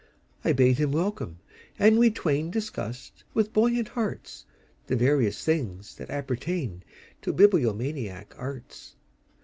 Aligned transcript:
I 0.43 0.51
bade 0.51 0.79
him 0.79 0.91
welcome, 0.93 1.37
and 1.77 1.99
we 1.99 2.09
twainDiscussed 2.09 3.21
with 3.35 3.53
buoyant 3.53 3.89
heartsThe 3.89 4.97
various 4.97 5.43
things 5.43 5.93
that 5.97 6.09
appertainTo 6.09 6.81
bibliomaniac 7.31 8.29
arts. 8.35 8.95